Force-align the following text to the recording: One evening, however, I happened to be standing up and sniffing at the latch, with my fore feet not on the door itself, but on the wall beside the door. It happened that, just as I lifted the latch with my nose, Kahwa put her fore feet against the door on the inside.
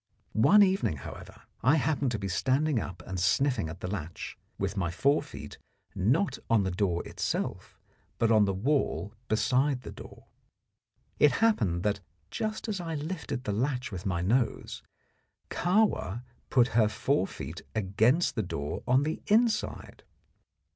One 0.33 0.63
evening, 0.63 0.97
however, 0.97 1.43
I 1.61 1.75
happened 1.75 2.09
to 2.13 2.17
be 2.17 2.27
standing 2.27 2.79
up 2.79 3.03
and 3.05 3.19
sniffing 3.19 3.69
at 3.69 3.81
the 3.81 3.87
latch, 3.87 4.35
with 4.57 4.75
my 4.75 4.89
fore 4.89 5.21
feet 5.21 5.59
not 5.93 6.39
on 6.49 6.63
the 6.63 6.71
door 6.71 7.07
itself, 7.07 7.77
but 8.17 8.31
on 8.31 8.45
the 8.45 8.51
wall 8.53 9.13
beside 9.27 9.83
the 9.83 9.91
door. 9.91 10.25
It 11.19 11.33
happened 11.33 11.83
that, 11.83 11.99
just 12.31 12.67
as 12.67 12.81
I 12.81 12.95
lifted 12.95 13.43
the 13.43 13.53
latch 13.53 13.91
with 13.91 14.07
my 14.07 14.21
nose, 14.23 14.81
Kahwa 15.51 16.23
put 16.49 16.69
her 16.69 16.87
fore 16.87 17.27
feet 17.27 17.61
against 17.75 18.33
the 18.33 18.41
door 18.41 18.81
on 18.87 19.03
the 19.03 19.21
inside. 19.27 20.01